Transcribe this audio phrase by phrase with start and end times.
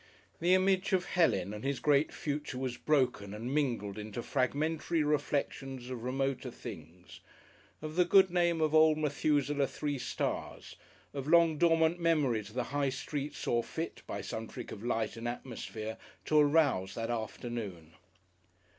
[0.39, 5.91] The image of Helen and his great future was broken and mingled into fragmentary reflections
[5.91, 7.19] of remoter things,
[7.83, 10.75] of the good name of Old Methusaleh Three Stars,
[11.13, 15.27] of long dormant memories the High Street saw fit, by some trick of light and
[15.27, 17.93] atmosphere, to arouse that afternoon....